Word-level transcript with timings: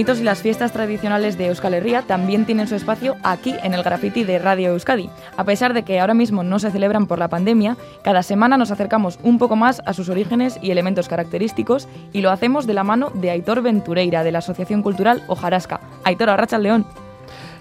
Los 0.00 0.06
mitos 0.06 0.20
y 0.20 0.24
las 0.24 0.40
fiestas 0.40 0.72
tradicionales 0.72 1.36
de 1.36 1.48
Euskal 1.48 1.74
Herria 1.74 2.00
también 2.00 2.46
tienen 2.46 2.66
su 2.66 2.74
espacio 2.74 3.16
aquí 3.22 3.54
en 3.62 3.74
el 3.74 3.82
graffiti 3.82 4.24
de 4.24 4.38
Radio 4.38 4.70
Euskadi. 4.70 5.10
A 5.36 5.44
pesar 5.44 5.74
de 5.74 5.82
que 5.82 6.00
ahora 6.00 6.14
mismo 6.14 6.42
no 6.42 6.58
se 6.58 6.70
celebran 6.70 7.06
por 7.06 7.18
la 7.18 7.28
pandemia, 7.28 7.76
cada 8.02 8.22
semana 8.22 8.56
nos 8.56 8.70
acercamos 8.70 9.18
un 9.22 9.36
poco 9.36 9.56
más 9.56 9.82
a 9.84 9.92
sus 9.92 10.08
orígenes 10.08 10.58
y 10.62 10.70
elementos 10.70 11.06
característicos 11.06 11.86
y 12.14 12.22
lo 12.22 12.30
hacemos 12.30 12.66
de 12.66 12.72
la 12.72 12.82
mano 12.82 13.10
de 13.12 13.30
Aitor 13.30 13.60
Ventureira 13.60 14.24
de 14.24 14.32
la 14.32 14.38
Asociación 14.38 14.80
Cultural 14.80 15.22
Ojarasca. 15.26 15.80
Aitor, 16.04 16.30
Arracha 16.30 16.56
León. 16.56 16.86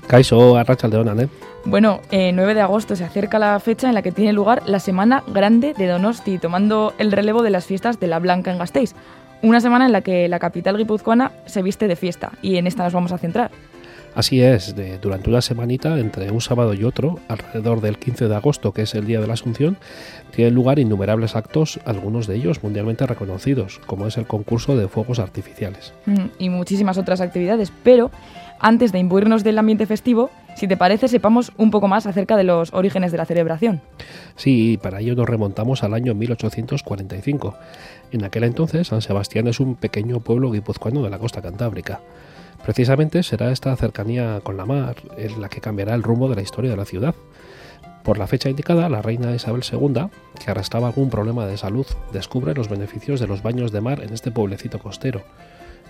Caiso, 0.07 0.55
Arracha 0.55 0.87
León, 0.87 1.19
¿eh? 1.19 1.27
Bueno, 1.65 1.99
el 2.09 2.37
9 2.37 2.53
de 2.53 2.61
agosto 2.61 2.95
se 2.95 3.03
acerca 3.03 3.37
la 3.37 3.59
fecha 3.59 3.89
en 3.89 3.95
la 3.95 4.01
que 4.01 4.13
tiene 4.13 4.31
lugar 4.31 4.63
la 4.65 4.79
Semana 4.79 5.23
Grande 5.27 5.73
de 5.77 5.87
Donosti, 5.87 6.37
tomando 6.37 6.93
el 6.99 7.11
relevo 7.11 7.43
de 7.43 7.49
las 7.49 7.65
fiestas 7.65 7.99
de 7.99 8.07
la 8.07 8.19
Blanca 8.19 8.49
en 8.49 8.59
Gasteiz. 8.59 8.95
Una 9.41 9.61
semana 9.61 9.85
en 9.85 9.93
la 9.93 10.01
que 10.01 10.27
la 10.27 10.37
capital 10.37 10.77
guipuzcoana 10.77 11.31
se 11.45 11.61
viste 11.61 11.87
de 11.87 11.95
fiesta 11.95 12.33
y 12.41 12.57
en 12.57 12.67
esta 12.67 12.83
nos 12.83 12.93
vamos 12.93 13.13
a 13.13 13.17
centrar. 13.17 13.51
Así 14.15 14.41
es, 14.41 14.75
durante 15.01 15.29
una 15.29 15.41
semanita, 15.41 15.99
entre 15.99 16.31
un 16.31 16.41
sábado 16.41 16.73
y 16.73 16.83
otro, 16.83 17.19
alrededor 17.27 17.79
del 17.81 17.97
15 17.97 18.27
de 18.27 18.35
agosto, 18.35 18.73
que 18.73 18.81
es 18.81 18.95
el 18.95 19.05
día 19.05 19.21
de 19.21 19.27
la 19.27 19.33
Asunción, 19.33 19.77
tienen 20.35 20.55
lugar 20.55 20.79
innumerables 20.79 21.35
actos, 21.35 21.79
algunos 21.85 22.27
de 22.27 22.35
ellos 22.35 22.63
mundialmente 22.63 23.05
reconocidos, 23.05 23.79
como 23.85 24.07
es 24.07 24.17
el 24.17 24.25
concurso 24.25 24.75
de 24.75 24.87
fuegos 24.87 25.19
artificiales. 25.19 25.93
Mm, 26.05 26.25
y 26.37 26.49
muchísimas 26.49 26.97
otras 26.97 27.21
actividades, 27.21 27.71
pero 27.83 28.11
antes 28.59 28.91
de 28.91 28.99
imbuirnos 28.99 29.43
del 29.43 29.57
ambiente 29.57 29.85
festivo, 29.85 30.29
si 30.55 30.67
te 30.67 30.75
parece, 30.75 31.07
sepamos 31.07 31.53
un 31.55 31.71
poco 31.71 31.87
más 31.87 32.05
acerca 32.05 32.35
de 32.35 32.43
los 32.43 32.73
orígenes 32.73 33.13
de 33.13 33.17
la 33.17 33.25
celebración. 33.25 33.79
Sí, 34.35 34.77
para 34.81 34.99
ello 34.99 35.15
nos 35.15 35.29
remontamos 35.29 35.83
al 35.83 35.93
año 35.93 36.13
1845. 36.13 37.55
En 38.11 38.25
aquel 38.25 38.43
entonces, 38.43 38.87
San 38.87 39.01
Sebastián 39.01 39.47
es 39.47 39.61
un 39.61 39.75
pequeño 39.75 40.19
pueblo 40.19 40.51
guipuzcoano 40.51 41.01
de 41.03 41.09
la 41.09 41.19
costa 41.19 41.41
cantábrica. 41.41 42.01
Precisamente 42.63 43.23
será 43.23 43.51
esta 43.51 43.75
cercanía 43.75 44.41
con 44.43 44.57
la 44.57 44.65
mar 44.65 44.97
en 45.17 45.41
la 45.41 45.49
que 45.49 45.61
cambiará 45.61 45.95
el 45.95 46.03
rumbo 46.03 46.29
de 46.29 46.35
la 46.35 46.41
historia 46.41 46.71
de 46.71 46.77
la 46.77 46.85
ciudad. 46.85 47.15
Por 48.03 48.17
la 48.17 48.27
fecha 48.27 48.49
indicada, 48.49 48.89
la 48.89 49.01
reina 49.01 49.35
Isabel 49.35 49.63
II, 49.69 50.07
que 50.43 50.51
arrastraba 50.51 50.87
algún 50.87 51.09
problema 51.09 51.45
de 51.45 51.57
salud, 51.57 51.85
descubre 52.13 52.53
los 52.53 52.69
beneficios 52.69 53.19
de 53.19 53.27
los 53.27 53.43
baños 53.43 53.71
de 53.71 53.81
mar 53.81 54.01
en 54.01 54.13
este 54.13 54.31
pueblecito 54.31 54.79
costero. 54.79 55.23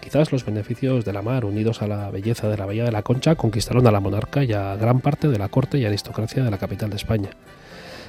Quizás 0.01 0.31
los 0.31 0.45
beneficios 0.45 1.05
de 1.05 1.13
la 1.13 1.21
mar, 1.21 1.45
unidos 1.45 1.81
a 1.81 1.87
la 1.87 2.09
belleza 2.09 2.47
de 2.47 2.57
la 2.57 2.65
Bahía 2.65 2.85
de 2.85 2.91
la 2.91 3.03
Concha, 3.03 3.35
conquistaron 3.35 3.85
a 3.85 3.91
la 3.91 3.99
monarca 3.99 4.43
y 4.43 4.53
a 4.53 4.75
gran 4.75 5.01
parte 5.01 5.27
de 5.27 5.37
la 5.37 5.49
corte 5.49 5.77
y 5.77 5.85
aristocracia 5.85 6.43
de 6.43 6.51
la 6.51 6.57
capital 6.57 6.89
de 6.89 6.95
España. 6.95 7.29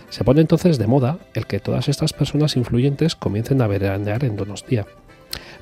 Se 0.09 0.25
pone 0.25 0.41
entonces 0.41 0.79
de 0.79 0.87
moda 0.87 1.19
el 1.35 1.47
que 1.47 1.61
todas 1.61 1.89
estas 1.89 2.13
personas 2.13 2.57
influyentes 2.57 3.15
comiencen 3.15 3.63
a 3.63 3.67
veranear 3.67 4.25
en 4.25 4.37
Donostia. 4.37 4.87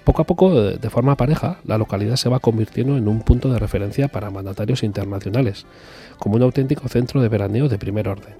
Poco 0.04 0.22
a 0.22 0.26
poco, 0.26 0.54
de 0.54 0.90
forma 0.90 1.16
pareja, 1.16 1.58
la 1.64 1.78
localidad 1.78 2.16
se 2.16 2.28
va 2.28 2.40
convirtiendo 2.40 2.96
en 2.96 3.08
un 3.08 3.20
punto 3.20 3.50
de 3.50 3.58
referencia 3.58 4.08
para 4.08 4.30
mandatarios 4.30 4.82
internacionales, 4.82 5.66
como 6.18 6.36
un 6.36 6.42
auténtico 6.42 6.88
centro 6.88 7.20
de 7.20 7.28
veraneo 7.28 7.68
de 7.68 7.78
primer 7.78 8.08
orden, 8.08 8.34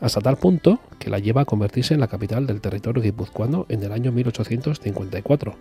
hasta 0.00 0.20
tal 0.20 0.36
punto 0.36 0.80
que 0.98 1.10
la 1.10 1.18
lleva 1.18 1.42
a 1.42 1.44
convertirse 1.44 1.94
en 1.94 2.00
la 2.00 2.08
capital 2.08 2.46
del 2.46 2.60
territorio 2.60 3.02
guipuzcoano 3.02 3.66
en 3.68 3.82
el 3.82 3.92
año 3.92 4.12
1854, 4.12 5.54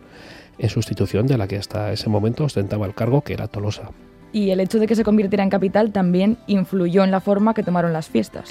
en 0.60 0.70
sustitución 0.70 1.28
de 1.28 1.38
la 1.38 1.48
que 1.48 1.58
hasta 1.58 1.92
ese 1.92 2.10
momento 2.10 2.44
ostentaba 2.44 2.86
el 2.86 2.94
cargo 2.94 3.22
que 3.22 3.34
era 3.34 3.48
Tolosa 3.48 3.92
y 4.34 4.50
el 4.50 4.60
hecho 4.60 4.80
de 4.80 4.88
que 4.88 4.96
se 4.96 5.04
convirtiera 5.04 5.44
en 5.44 5.50
capital 5.50 5.92
también 5.92 6.38
influyó 6.48 7.04
en 7.04 7.12
la 7.12 7.20
forma 7.20 7.54
que 7.54 7.64
tomaron 7.64 7.94
las 7.94 8.10
fiestas. 8.10 8.50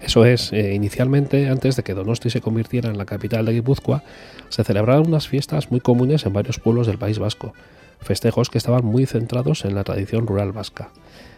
Eso 0.00 0.24
es, 0.24 0.52
eh, 0.52 0.74
inicialmente, 0.74 1.48
antes 1.48 1.76
de 1.76 1.82
que 1.82 1.94
Donosti 1.94 2.30
se 2.30 2.40
convirtiera 2.40 2.90
en 2.90 2.98
la 2.98 3.04
capital 3.04 3.46
de 3.46 3.52
Guipúzcoa, 3.52 4.02
se 4.48 4.64
celebraron 4.64 5.06
unas 5.06 5.28
fiestas 5.28 5.70
muy 5.70 5.80
comunes 5.80 6.26
en 6.26 6.32
varios 6.32 6.58
pueblos 6.58 6.86
del 6.86 6.98
País 6.98 7.18
Vasco, 7.18 7.54
festejos 8.00 8.50
que 8.50 8.58
estaban 8.58 8.84
muy 8.84 9.06
centrados 9.06 9.64
en 9.64 9.74
la 9.74 9.84
tradición 9.84 10.26
rural 10.26 10.52
vasca. 10.52 10.90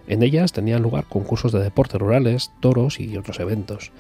En 0.07 0.23
ellas 0.23 0.53
tenían 0.53 0.83
lugar 0.83 1.05
concursos 1.09 1.53
de 1.53 1.63
deportes 1.63 2.01
rurales, 2.01 2.51
toros 2.61 3.01
y 3.01 3.17
otros 3.17 3.41
eventos. 3.41 3.91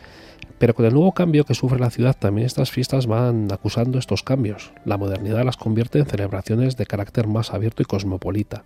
Pero 0.59 0.75
con 0.75 0.87
el 0.87 0.94
nuevo 0.94 1.12
cambio 1.12 1.44
que 1.44 1.55
sufre 1.55 1.78
la 1.78 1.91
ciudad, 1.91 2.16
también 2.19 2.47
estas 2.47 2.71
fiestas 2.71 3.06
van 3.06 3.50
acusando 3.53 3.99
estos 3.99 4.22
cambios. 4.22 4.72
La 4.84 4.97
modernidad 4.97 5.44
las 5.44 5.56
convierte 5.56 5.99
en 5.99 6.06
celebraciones 6.06 6.77
de 6.77 6.87
carácter 6.87 7.27
más 7.27 7.53
abierto 7.53 7.82
y 7.82 7.87
cosmopolita, 7.87 8.65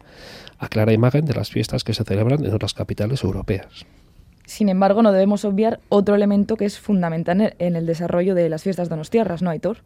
a 0.59 0.69
clara 0.69 0.93
imagen 0.93 1.25
de 1.25 1.35
las 1.35 1.51
fiestas 1.51 1.85
que 1.85 1.95
se 1.95 2.05
celebran 2.05 2.45
en 2.45 2.55
otras 2.55 2.75
capitales 2.75 3.23
europeas. 3.25 3.87
Sin 4.49 4.71
embargo, 4.71 5.03
no 5.03 5.13
debemos 5.13 5.45
obviar 5.45 5.79
otro 5.91 6.15
elemento 6.15 6.57
que 6.57 6.65
es 6.65 6.79
fundamental 6.81 7.55
en 7.59 7.77
el 7.77 7.85
desarrollo 7.85 8.35
de 8.35 8.49
las 8.49 8.63
fiestas 8.63 8.89
donostiarras, 8.89 9.43
¿no, 9.43 9.51
Aitor? 9.51 9.83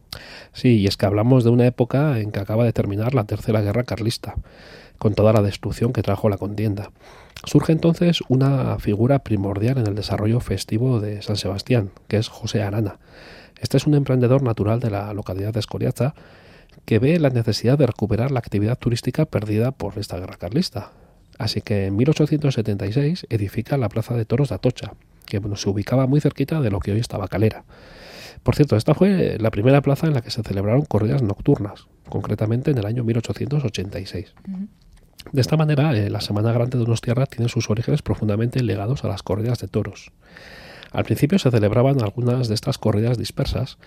Sí, 0.52 0.78
y 0.78 0.86
es 0.86 0.96
que 0.96 1.04
hablamos 1.04 1.42
de 1.42 1.50
una 1.50 1.66
época 1.66 2.20
en 2.20 2.30
que 2.30 2.38
acaba 2.38 2.64
de 2.64 2.72
terminar 2.72 3.12
la 3.12 3.24
Tercera 3.24 3.60
Guerra 3.60 3.82
Carlista, 3.82 4.36
con 4.98 5.14
toda 5.14 5.32
la 5.32 5.42
destrucción 5.42 5.92
que 5.92 6.02
trajo 6.02 6.28
la 6.28 6.36
contienda. 6.36 6.92
Surge 7.44 7.72
entonces 7.72 8.20
una 8.28 8.78
figura 8.78 9.18
primordial 9.20 9.78
en 9.78 9.86
el 9.86 9.94
desarrollo 9.94 10.40
festivo 10.40 11.00
de 11.00 11.22
San 11.22 11.36
Sebastián, 11.36 11.90
que 12.06 12.16
es 12.16 12.28
José 12.28 12.62
Arana. 12.62 12.98
Este 13.60 13.76
es 13.76 13.86
un 13.86 13.94
emprendedor 13.94 14.42
natural 14.42 14.80
de 14.80 14.90
la 14.90 15.12
localidad 15.12 15.52
de 15.52 15.60
Escoriaza 15.60 16.14
que 16.84 16.98
ve 16.98 17.18
la 17.18 17.30
necesidad 17.30 17.78
de 17.78 17.86
recuperar 17.86 18.30
la 18.30 18.38
actividad 18.38 18.78
turística 18.78 19.24
perdida 19.24 19.72
por 19.72 19.98
esta 19.98 20.18
guerra 20.18 20.36
carlista. 20.36 20.92
Así 21.38 21.60
que 21.60 21.86
en 21.86 21.96
1876 21.96 23.26
edifica 23.28 23.76
la 23.76 23.88
Plaza 23.88 24.14
de 24.14 24.24
Toros 24.24 24.50
de 24.50 24.54
Atocha, 24.56 24.92
que 25.26 25.40
se 25.56 25.68
ubicaba 25.68 26.06
muy 26.06 26.20
cerquita 26.20 26.60
de 26.60 26.70
lo 26.70 26.80
que 26.80 26.92
hoy 26.92 27.00
estaba 27.00 27.28
Calera. 27.28 27.64
Por 28.42 28.56
cierto, 28.56 28.76
esta 28.76 28.94
fue 28.94 29.38
la 29.38 29.50
primera 29.50 29.82
plaza 29.82 30.06
en 30.06 30.14
la 30.14 30.20
que 30.20 30.30
se 30.30 30.42
celebraron 30.42 30.84
corridas 30.84 31.22
nocturnas, 31.22 31.86
concretamente 32.08 32.70
en 32.70 32.78
el 32.78 32.86
año 32.86 33.04
1886. 33.04 34.34
De 35.30 35.40
esta 35.40 35.56
manera, 35.56 35.96
eh, 35.96 36.10
la 36.10 36.20
Semana 36.20 36.52
Grande 36.52 36.78
de 36.78 36.94
Tierra 36.96 37.26
tiene 37.26 37.48
sus 37.48 37.70
orígenes 37.70 38.02
profundamente 38.02 38.62
ligados 38.62 39.04
a 39.04 39.08
las 39.08 39.22
corridas 39.22 39.60
de 39.60 39.68
toros. 39.68 40.10
Al 40.90 41.04
principio 41.04 41.38
se 41.38 41.50
celebraban 41.50 42.02
algunas 42.02 42.48
de 42.48 42.54
estas 42.54 42.76
corridas 42.76 43.16
dispersas, 43.16 43.78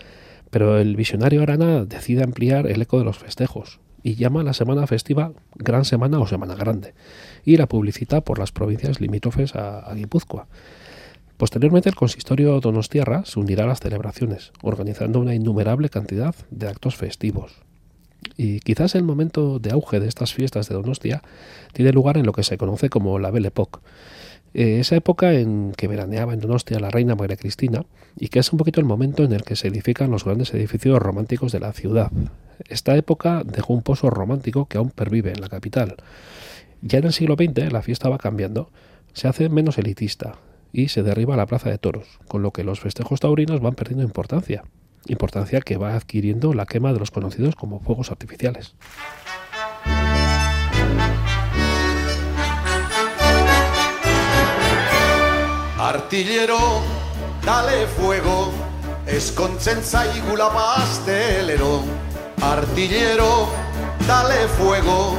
pero 0.50 0.80
el 0.80 0.96
visionario 0.96 1.42
Arana 1.42 1.86
decide 1.86 2.24
ampliar 2.24 2.68
el 2.68 2.82
eco 2.82 2.98
de 2.98 3.06
los 3.06 3.18
festejos 3.18 3.80
y 4.02 4.16
llama 4.16 4.42
a 4.42 4.44
la 4.44 4.54
semana 4.54 4.88
festiva 4.88 5.34
Gran 5.56 5.86
Semana 5.86 6.20
o 6.20 6.28
Semana 6.28 6.56
Grande 6.56 6.94
y 7.44 7.58
la 7.58 7.68
publicita 7.68 8.22
por 8.22 8.40
las 8.40 8.52
provincias 8.52 9.02
limítrofes 9.02 9.56
a, 9.56 9.80
a 9.80 9.94
Guipúzcoa. 9.94 10.48
Posteriormente 11.38 11.90
el 11.90 11.96
consistorio 11.96 12.60
Donostierra 12.62 13.26
se 13.26 13.40
unirá 13.40 13.66
a 13.66 13.68
las 13.68 13.82
celebraciones, 13.82 14.54
organizando 14.62 15.20
una 15.20 15.36
innumerable 15.36 15.90
cantidad 15.90 16.34
de 16.50 16.68
actos 16.68 16.96
festivos, 16.96 17.65
y 18.38 18.60
quizás 18.60 18.96
el 18.96 19.04
momento 19.04 19.60
de 19.60 19.72
auge 19.72 20.00
de 20.00 20.08
estas 20.08 20.34
fiestas 20.34 20.70
de 20.70 20.76
Donostia 20.76 21.22
tiene 21.74 21.92
lugar 21.92 22.18
en 22.18 22.26
lo 22.26 22.34
que 22.34 22.44
se 22.44 22.58
conoce 22.58 22.90
como 22.90 23.20
la 23.20 23.32
Belle 23.32 23.48
Époque. 23.48 23.80
Eh, 24.54 24.80
esa 24.80 24.96
época 24.96 25.34
en 25.34 25.74
que 25.76 25.88
veraneaba 25.88 26.34
en 26.34 26.40
Donostia 26.40 26.80
la 26.80 26.90
reina 26.90 27.16
María 27.16 27.36
Cristina 27.36 27.86
y 28.18 28.30
que 28.30 28.40
es 28.40 28.52
un 28.54 28.58
poquito 28.58 28.80
el 28.80 28.86
momento 28.86 29.24
en 29.24 29.34
el 29.34 29.44
que 29.44 29.56
se 29.56 29.68
edifican 29.68 30.12
los 30.12 30.24
grandes 30.24 30.54
edificios 30.54 31.00
románticos 31.00 31.52
de 31.52 31.60
la 31.60 31.74
ciudad. 31.74 32.12
Esta 32.70 32.96
época 32.96 33.44
dejó 33.44 33.74
un 33.74 33.82
pozo 33.82 34.10
romántico 34.10 34.68
que 34.68 34.78
aún 34.78 34.92
pervive 34.92 35.32
en 35.32 35.42
la 35.42 35.50
capital. 35.50 35.98
Ya 36.82 37.00
en 37.00 37.06
el 37.06 37.14
siglo 37.14 37.36
XX 37.36 37.72
la 37.72 37.82
fiesta 37.82 38.08
va 38.08 38.18
cambiando, 38.18 38.70
se 39.14 39.28
hace 39.28 39.50
menos 39.50 39.78
elitista 39.78 40.38
y 40.72 40.88
se 40.88 41.04
derriba 41.04 41.36
la 41.36 41.48
plaza 41.48 41.70
de 41.70 41.78
toros, 41.78 42.20
con 42.28 42.42
lo 42.42 42.52
que 42.52 42.64
los 42.64 42.80
festejos 42.80 43.20
taurinos 43.20 43.60
van 43.60 43.76
perdiendo 43.76 44.04
importancia 44.04 44.64
importancia 45.08 45.62
que 45.62 45.78
va 45.78 45.96
adquiriendo 45.96 46.54
la 46.54 46.66
quema 46.66 46.94
de 46.94 47.00
los 47.00 47.12
conocidos 47.12 47.56
como 47.56 47.80
fuegos 47.80 48.12
artificiales. 48.12 48.76
Artillero, 55.80 56.82
dale 57.46 57.86
fuego, 57.88 58.52
eskontzen 59.06 59.84
zaigula 59.84 60.50
pastelero. 60.50 61.84
Artillero, 62.42 63.50
dale 64.08 64.48
fuego, 64.58 65.16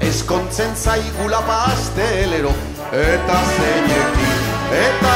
eskontzen 0.00 0.76
zaigula 0.76 1.40
pastelero. 1.40 2.50
Eta 2.92 3.38
zeinekin, 3.56 4.38
eta 4.84 5.14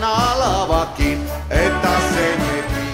norekin, 0.00 1.18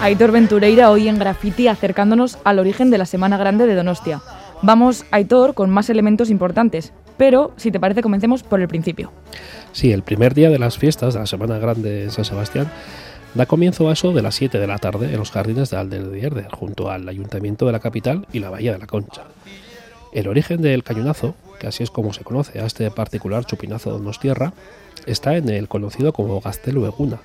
Aitor 0.00 0.32
Ventureira 0.32 0.90
hoy 0.90 1.08
en 1.08 1.18
Graffiti 1.18 1.68
acercándonos 1.68 2.38
al 2.44 2.58
origen 2.58 2.90
de 2.90 2.98
la 2.98 3.06
Semana 3.06 3.36
Grande 3.36 3.66
de 3.66 3.74
Donostia. 3.74 4.20
Vamos, 4.62 5.04
Aitor, 5.10 5.54
con 5.54 5.70
más 5.70 5.90
elementos 5.90 6.30
importantes, 6.30 6.92
pero 7.16 7.52
si 7.56 7.70
te 7.70 7.80
parece 7.80 8.02
comencemos 8.02 8.42
por 8.42 8.60
el 8.60 8.68
principio. 8.68 9.12
Sí, 9.72 9.92
el 9.92 10.02
primer 10.02 10.34
día 10.34 10.50
de 10.50 10.58
las 10.58 10.78
fiestas 10.78 11.14
de 11.14 11.20
la 11.20 11.26
Semana 11.26 11.58
Grande 11.58 12.04
de 12.04 12.10
San 12.10 12.24
Sebastián 12.24 12.70
da 13.34 13.46
comienzo 13.46 13.88
a 13.88 13.92
eso 13.92 14.12
de 14.12 14.22
las 14.22 14.34
7 14.36 14.58
de 14.58 14.66
la 14.66 14.78
tarde 14.78 15.12
en 15.12 15.18
los 15.18 15.30
jardines 15.30 15.70
de 15.70 15.76
Alderdierde, 15.76 16.46
junto 16.52 16.90
al 16.90 17.08
Ayuntamiento 17.08 17.66
de 17.66 17.72
la 17.72 17.80
capital 17.80 18.26
y 18.32 18.38
la 18.38 18.50
Bahía 18.50 18.72
de 18.72 18.78
la 18.78 18.86
Concha. 18.86 19.22
El 20.12 20.28
origen 20.28 20.62
del 20.62 20.84
cañonazo, 20.84 21.34
que 21.58 21.66
así 21.66 21.82
es 21.82 21.90
como 21.90 22.12
se 22.12 22.22
conoce 22.22 22.60
a 22.60 22.66
este 22.66 22.90
particular 22.90 23.44
chupinazo 23.44 23.90
de 23.90 23.98
Donostierra, 23.98 24.52
está 25.06 25.36
en 25.36 25.48
el 25.48 25.68
conocido 25.68 26.12
como 26.12 26.40
Gastelu 26.40 26.86
Eguna. 26.86 27.20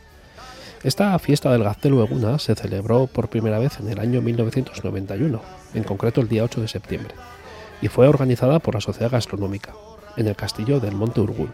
Esta 0.81 1.19
fiesta 1.19 1.51
del 1.51 1.63
Gaztelu 1.63 2.01
Eguna 2.01 2.39
se 2.39 2.55
celebró 2.55 3.07
por 3.07 3.27
primera 3.27 3.59
vez 3.59 3.81
en 3.81 3.89
el 3.89 3.99
año 3.99 4.21
1991, 4.21 5.41
en 5.73 5.83
concreto 5.83 6.21
el 6.21 6.29
día 6.29 6.45
8 6.45 6.61
de 6.61 6.69
septiembre, 6.69 7.13
y 7.81 7.89
fue 7.89 8.07
organizada 8.07 8.59
por 8.59 8.75
la 8.75 8.81
Sociedad 8.81 9.11
Gastronómica, 9.11 9.73
en 10.15 10.27
el 10.27 10.37
castillo 10.37 10.79
del 10.79 10.95
Monte 10.95 11.19
Urgul. 11.19 11.51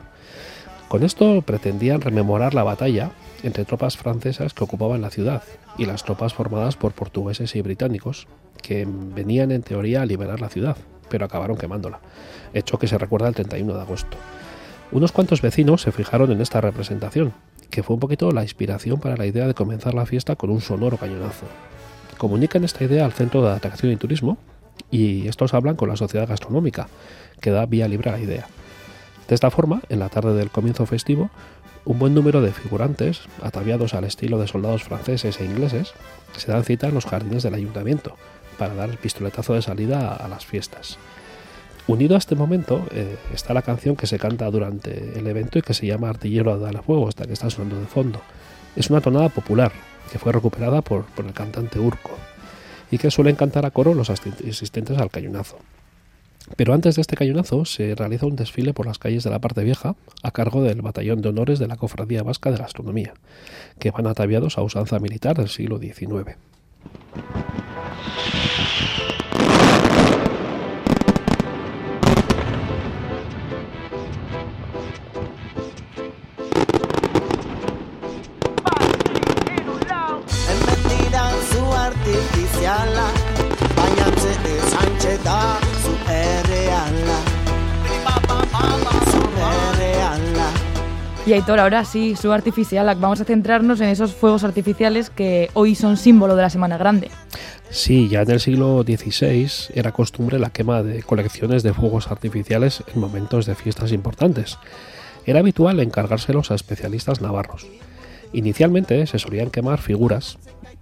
Con 0.88 1.04
esto 1.04 1.42
pretendían 1.42 2.02
rememorar 2.02 2.54
la 2.54 2.62
batalla 2.62 3.14
entre 3.42 3.66
tropas 3.66 3.98
francesas 3.98 4.54
que 4.54 4.64
ocupaban 4.64 5.02
la 5.02 5.10
ciudad 5.10 5.42
y 5.76 5.86
las 5.86 6.04
tropas 6.04 6.36
formadas 6.36 6.76
por 6.76 6.92
portugueses 6.92 7.56
y 7.56 7.62
británicos 7.62 8.28
que 8.62 8.88
venían 8.88 9.52
en 9.52 9.64
teoría 9.64 10.04
a 10.04 10.06
liberar 10.06 10.40
la 10.40 10.50
ciudad, 10.50 10.78
pero 11.10 11.26
acabaron 11.26 11.58
quemándola, 11.58 12.00
hecho 12.54 12.78
que 12.78 12.88
se 12.88 13.00
recuerda 13.00 13.28
el 13.28 13.34
31 13.34 13.74
de 13.74 13.82
agosto. 13.82 14.18
Unos 14.96 15.12
cuantos 15.12 15.42
vecinos 15.42 15.82
se 15.82 15.92
fijaron 15.92 16.32
en 16.32 16.40
esta 16.40 16.62
representación, 16.62 17.34
que 17.70 17.84
fue 17.84 17.96
un 17.96 18.00
poquito 18.00 18.32
la 18.32 18.44
inspiración 18.44 18.98
para 18.98 19.18
la 19.18 19.26
idea 19.26 19.46
de 19.46 19.54
comenzar 19.54 19.94
la 19.94 20.06
fiesta 20.06 20.38
con 20.38 20.50
un 20.50 20.62
sonoro 20.62 20.96
cañonazo. 20.96 21.48
Comunican 22.18 22.64
esta 22.64 22.86
idea 22.86 23.04
al 23.04 23.12
Centro 23.12 23.42
de 23.42 23.52
Atracción 23.52 23.92
y 23.92 23.98
Turismo 23.98 24.38
y 24.90 25.28
estos 25.28 25.54
hablan 25.54 25.76
con 25.76 25.90
la 25.90 25.98
Sociedad 25.98 26.30
Gastronómica, 26.30 26.88
que 27.42 27.52
da 27.52 27.66
vía 27.66 27.90
libre 27.90 28.10
a 28.10 28.14
la 28.14 28.22
idea. 28.22 28.48
De 29.28 29.36
esta 29.36 29.52
forma, 29.52 29.82
en 29.90 30.00
la 30.00 30.08
tarde 30.08 30.34
del 30.34 30.50
comienzo 30.50 30.86
festivo, 30.86 31.30
un 31.84 32.00
buen 32.00 32.14
número 32.14 32.40
de 32.40 32.54
figurantes, 32.54 33.24
ataviados 33.44 33.96
al 33.96 34.06
estilo 34.06 34.40
de 34.40 34.48
soldados 34.48 34.86
franceses 34.86 35.42
e 35.42 35.46
ingleses, 35.46 35.92
se 36.38 36.54
dan 36.54 36.64
cita 36.64 36.88
en 36.88 36.94
los 36.94 37.06
jardines 37.06 37.44
del 37.44 37.56
ayuntamiento 37.56 38.16
para 38.58 38.74
dar 38.76 38.90
el 38.90 38.98
pistoletazo 38.98 39.56
de 39.56 39.62
salida 39.62 40.16
a, 40.16 40.30
las 40.30 40.46
fiestas. 40.46 40.98
Unido 41.88 42.16
a 42.16 42.18
este 42.18 42.36
momento 42.36 42.84
eh, 42.92 43.16
está 43.34 43.54
la 43.54 43.62
canción 43.62 43.96
que 43.96 44.08
se 44.08 44.18
canta 44.18 44.50
durante 44.50 45.20
el 45.20 45.28
evento 45.28 45.60
y 45.60 45.62
que 45.62 45.76
se 45.76 45.86
llama 45.86 46.10
Artillero 46.10 46.58
de 46.58 46.82
Fuego, 46.82 47.08
esta 47.10 47.26
que 47.26 47.34
está 47.34 47.50
sonando 47.50 47.80
de 47.80 47.86
fondo. 47.86 48.22
Es 48.76 48.90
una 48.90 49.02
tonada 49.02 49.30
popular 49.30 49.72
que 50.12 50.18
fue 50.18 50.32
recuperada 50.32 50.82
por, 50.82 51.06
por 51.06 51.26
el 51.26 51.34
cantante 51.34 51.80
Urco 51.80 52.12
y 52.90 52.98
que 52.98 53.12
suelen 53.12 53.36
cantar 53.36 53.66
a 53.66 53.72
coro 53.72 53.94
los 53.94 54.10
asistentes 54.10 54.98
al 54.98 55.12
cañonazo. 55.12 55.58
Pero 56.56 56.74
antes 56.74 56.96
de 56.96 57.02
este 57.02 57.16
cañonazo 57.16 57.66
se 57.66 57.96
realiza 57.96 58.26
un 58.26 58.36
desfile 58.36 58.74
por 58.74 58.86
las 58.86 59.00
calles 59.00 59.24
de 59.24 59.30
la 59.30 59.40
parte 59.40 59.64
vieja 59.64 59.96
a 60.24 60.32
cargo 60.32 60.64
del 60.64 60.82
Batallón 60.82 61.22
de 61.22 61.30
Honores 61.30 61.60
de 61.60 61.68
la 61.68 61.78
Cofradía 61.78 62.24
Vasca 62.24 62.52
de 62.52 62.58
la 62.58 62.66
Astronomía, 62.66 63.14
que 63.80 63.92
van 63.92 64.08
ataviados 64.08 64.58
a 64.58 64.62
usanza 64.62 65.00
militar 65.00 65.38
del 65.38 65.50
siglo 65.50 65.80
XIX. 65.80 66.38
Y 91.28 91.34
Aitor, 91.34 91.60
ahora 91.60 91.84
sí, 91.86 92.16
su 92.16 92.32
artificial, 92.32 92.86
vamos 93.00 93.20
a 93.20 93.26
centrarnos 93.26 93.82
en 93.82 93.90
esos 93.90 94.14
fuegos 94.14 94.44
artificiales 94.44 95.10
que 95.10 95.50
hoy 95.56 95.74
son 95.74 95.98
símbolo 95.98 96.36
de 96.36 96.44
la 96.44 96.52
Semana 96.52 96.78
Grande. 96.78 97.10
Sí, 97.72 98.08
ya 98.10 98.22
en 98.22 98.30
el 98.30 98.40
siglo 98.40 98.84
XVI 98.84 99.74
era 99.74 99.92
costumbre 99.92 100.38
la 100.38 100.52
quema 100.52 100.84
de 100.84 101.02
colecciones 101.02 101.64
de 101.64 101.74
fuegos 101.74 102.12
artificiales 102.12 102.84
en 102.94 103.02
momentos 103.02 103.48
de 103.48 103.56
fiestas 103.56 103.92
importantes. 103.92 104.60
Era 105.26 105.40
habitual 105.40 105.80
encargárselos 105.80 106.52
a 106.52 106.56
especialistas 106.56 107.22
navarros. 107.22 107.66
Inicialmente 108.32 109.08
se 109.08 109.18
solían 109.18 109.50
quemar 109.50 109.82
figuras, 109.82 110.38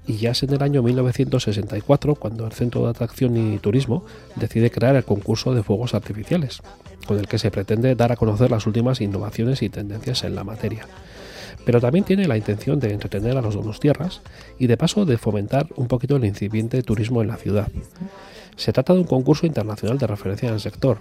y 0.06 0.18
ya 0.18 0.32
es 0.32 0.44
en 0.44 0.52
el 0.54 0.62
año 0.62 0.84
1964 0.84 2.16
cuando 2.16 2.46
el 2.46 2.52
Centro 2.52 2.84
de 2.84 2.90
Atracción 2.90 3.38
y 3.38 3.60
Turismo 3.60 4.04
decide 4.36 4.72
crear 4.72 4.98
el 4.98 5.06
concurso 5.06 5.54
de 5.54 5.64
fuegos 5.64 5.94
artificiales, 5.94 6.62
con 7.06 7.20
el 7.20 7.28
que 7.28 7.40
se 7.40 7.52
pretende 7.52 7.96
dar 7.96 8.12
a 8.12 8.16
conocer 8.16 8.52
las 8.52 8.68
últimas 8.68 9.02
innovaciones 9.02 9.62
y 9.62 9.70
tendencias 9.70 10.24
en 10.24 10.36
la 10.36 10.44
materia. 10.44 10.88
Pero 11.66 11.80
también 11.80 12.06
tiene 12.06 12.28
la 12.28 12.38
intención 12.38 12.80
de 12.80 12.92
entretener 12.92 13.38
a 13.38 13.42
los 13.42 13.56
donostierras 13.56 14.22
y 14.60 14.68
de 14.68 14.78
paso 14.78 15.06
de 15.06 15.18
fomentar 15.18 15.68
un 15.76 15.88
poquito 15.88 16.16
el 16.16 16.26
incipiente 16.26 16.82
turismo 16.84 17.22
en 17.22 17.30
la 17.30 17.38
ciudad. 17.38 17.68
Se 18.56 18.74
trata 18.74 18.94
de 18.94 19.00
un 19.00 19.08
concurso 19.08 19.46
internacional 19.46 19.98
de 19.98 20.08
referencia 20.08 20.50
en 20.50 20.56
el 20.56 20.60
sector, 20.60 20.98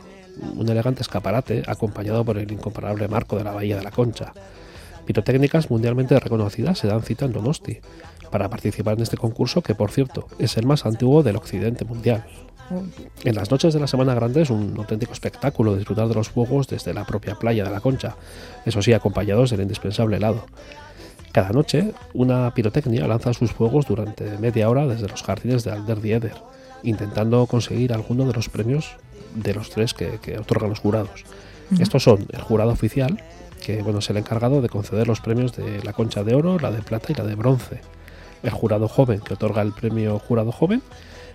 un 0.57 0.69
elegante 0.69 1.03
escaparate 1.03 1.63
acompañado 1.67 2.25
por 2.25 2.39
el 2.39 2.51
incomparable 2.51 3.09
marco 3.09 3.37
de 3.37 3.45
la 3.45 3.53
Bahía 3.53 3.77
de 3.77 3.83
la 3.83 3.91
Concha. 3.91 4.33
Pirotécnicas 5.05 5.71
mundialmente 5.71 6.19
reconocidas 6.19 6.79
se 6.79 6.87
dan 6.87 7.03
cita 7.03 7.25
en 7.25 7.33
Donosti, 7.33 7.81
para 8.31 8.49
participar 8.49 8.95
en 8.97 9.03
este 9.03 9.19
concurso 9.19 9.61
que, 9.61 9.75
por 9.75 9.91
cierto, 9.91 10.27
es 10.39 10.57
el 10.57 10.67
más 10.67 10.87
antiguo 10.87 11.23
del 11.23 11.37
occidente 11.37 11.85
mundial. 11.85 12.25
En 13.25 13.35
las 13.35 13.51
noches 13.51 13.75
de 13.75 13.81
la 13.81 13.87
Semana 13.87 14.15
Grande 14.15 14.43
es 14.43 14.51
un 14.51 14.75
auténtico 14.77 15.13
espectáculo 15.13 15.77
disfrutar 15.77 16.09
de 16.09 16.15
los 16.15 16.29
fuegos 16.29 16.69
desde 16.69 16.95
la 16.95 17.05
propia 17.05 17.35
playa 17.35 17.65
de 17.65 17.71
la 17.71 17.81
Concha, 17.81 18.17
eso 18.65 18.83
sí, 18.83 18.93
acompañados 18.93 19.51
del 19.51 19.63
indispensable 19.63 20.17
helado. 20.17 20.47
Cada 21.33 21.51
noche, 21.51 21.93
una 22.13 22.53
pirotecnia 22.55 23.07
lanza 23.07 23.33
sus 23.33 23.53
fuegos 23.53 23.87
durante 23.87 24.37
media 24.39 24.69
hora 24.69 24.87
desde 24.87 25.09
los 25.09 25.23
jardines 25.23 25.65
de 25.65 25.73
Alder 25.73 26.01
Dieder, 26.01 26.35
intentando 26.83 27.47
conseguir 27.47 27.93
alguno 27.93 28.27
de 28.27 28.35
los 28.35 28.49
premios 28.49 28.97
de 29.35 29.55
los 29.55 29.71
tres 29.71 29.95
que, 29.95 30.39
otorgan 30.39 30.71
los 30.71 30.81
jurados. 30.81 31.25
Estos 31.79 32.03
son 32.03 32.27
el 32.33 32.43
jurado 32.43 32.71
oficial, 32.71 33.23
que 33.65 33.83
bueno, 33.83 34.01
es 34.01 34.11
el 34.11 34.19
encargado 34.19 34.61
de 34.61 34.69
conceder 34.69 35.07
los 35.09 35.21
premios 35.21 35.57
de 35.57 35.83
la 35.83 35.95
concha 35.95 36.23
de 36.23 36.35
oro, 36.35 36.59
la 36.59 36.71
de 36.71 36.83
plata 36.83 37.13
y 37.13 37.15
la 37.15 37.25
de 37.25 37.35
bronce 37.35 37.81
el 38.43 38.51
jurado 38.51 38.89
joven 38.89 39.21
que 39.21 39.35
otorga 39.35 39.63
el 39.63 39.73
premio 39.73 40.19
jurado 40.19 40.53
joven 40.53 40.83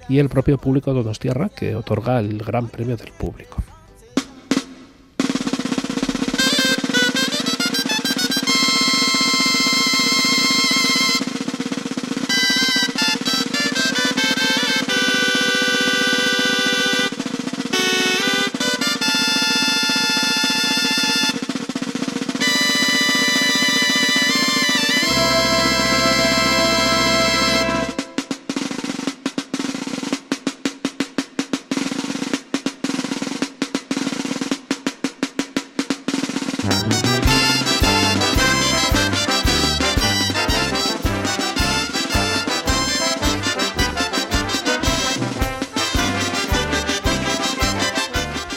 y 0.10 0.20
el 0.20 0.30
propio 0.30 0.58
público 0.58 0.92
de 0.92 0.98
Donostierra 1.04 1.50
que 1.50 1.76
otorga 1.76 2.20
el 2.20 2.38
gran 2.40 2.68
premio 2.68 2.98
del 2.98 3.12
público. 3.12 3.58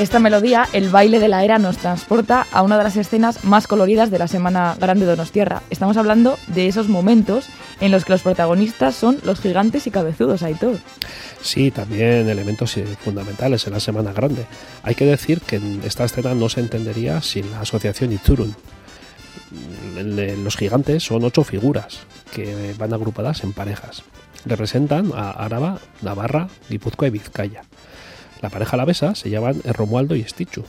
Esta 0.00 0.19
melodía, 0.19 0.66
el 0.73 0.88
baile 0.88 1.21
de 1.21 1.28
la 1.28 1.45
era, 1.45 1.59
nos 1.59 1.76
transporta 1.76 2.47
a 2.52 2.62
una 2.62 2.78
de 2.78 2.85
las 2.85 2.97
escenas 2.97 3.45
más 3.45 3.66
coloridas 3.66 4.11
de 4.11 4.19
la 4.19 4.28
Semana 4.28 4.75
Grande 4.80 5.04
de 5.04 5.11
Donostierra. 5.11 5.61
Estamos 5.69 5.99
hablando 5.99 6.38
de 6.47 6.69
esos 6.69 6.88
momentos 6.88 7.50
en 7.83 7.92
los 7.92 8.07
que 8.07 8.12
los 8.12 8.23
protagonistas 8.23 8.95
son 8.95 9.19
los 9.25 9.40
gigantes 9.40 9.87
y 9.87 9.90
cabezudos, 9.90 10.42
todo. 10.59 10.78
Sí, 11.42 11.71
también 11.71 12.30
elementos 12.30 12.78
fundamentales 13.04 13.66
en 13.66 13.75
la 13.75 13.80
Semana 13.80 14.14
Grande. 14.14 14.47
Hay 14.85 14.95
que 14.95 15.04
decir 15.04 15.42
que 15.42 15.61
esta 15.85 16.07
escena 16.07 16.35
no 16.35 16.49
se 16.49 16.61
entendería 16.61 17.21
sin 17.21 17.50
la 17.50 17.61
asociación 17.61 18.11
Iturun. 18.11 18.57
Los 20.02 20.57
gigantes 20.57 21.04
son 21.04 21.25
ocho 21.25 21.45
figuras 21.45 21.99
que 22.33 22.75
van 22.78 22.95
agrupadas 22.95 23.45
en 23.45 23.52
parejas. 23.52 24.02
Representan 24.47 25.12
a 25.14 25.33
Áraba, 25.33 25.78
Navarra, 26.00 26.49
Guipúzcoa 26.71 27.09
y 27.09 27.11
Vizcaya. 27.11 27.64
La 28.40 28.49
pareja 28.49 28.75
alavesa 28.75 29.14
se 29.14 29.30
llaman 29.30 29.61
Romualdo 29.64 30.16
y 30.16 30.23
Estichu 30.23 30.64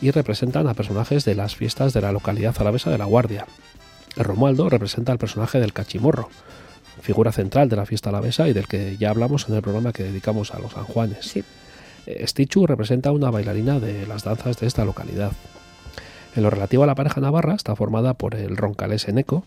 y 0.00 0.10
representan 0.10 0.66
a 0.66 0.74
personajes 0.74 1.24
de 1.24 1.34
las 1.34 1.54
fiestas 1.54 1.92
de 1.92 2.00
la 2.00 2.12
localidad 2.12 2.54
alavesa 2.58 2.90
de 2.90 2.98
La 2.98 3.04
Guardia. 3.04 3.46
El 4.16 4.24
Romualdo 4.24 4.68
representa 4.68 5.12
al 5.12 5.18
personaje 5.18 5.60
del 5.60 5.72
cachimorro, 5.72 6.28
figura 7.00 7.32
central 7.32 7.68
de 7.68 7.76
la 7.76 7.86
fiesta 7.86 8.10
alavesa 8.10 8.48
y 8.48 8.52
del 8.52 8.66
que 8.66 8.96
ya 8.96 9.10
hablamos 9.10 9.48
en 9.48 9.54
el 9.54 9.62
programa 9.62 9.92
que 9.92 10.04
dedicamos 10.04 10.52
a 10.52 10.58
los 10.58 10.72
San 10.72 10.84
Juanes. 10.84 11.34
Estichu 12.06 12.66
representa 12.66 13.10
a 13.10 13.12
una 13.12 13.30
bailarina 13.30 13.78
de 13.78 14.06
las 14.06 14.24
danzas 14.24 14.58
de 14.58 14.66
esta 14.66 14.84
localidad. 14.84 15.32
En 16.34 16.42
lo 16.42 16.50
relativo 16.50 16.82
a 16.82 16.86
la 16.86 16.96
pareja 16.96 17.20
navarra 17.20 17.54
está 17.54 17.76
formada 17.76 18.14
por 18.14 18.34
el 18.34 18.56
roncalés 18.56 19.08
eneco 19.08 19.44